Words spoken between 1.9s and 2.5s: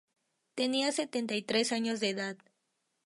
de edad.